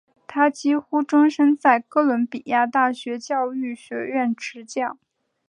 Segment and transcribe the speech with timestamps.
[0.25, 4.97] 他几乎终生在哥伦比亚大学教育学院执教。